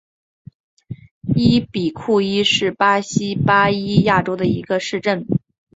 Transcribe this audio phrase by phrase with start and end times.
[1.35, 5.27] 伊比库伊是巴西巴伊亚州的一个市镇。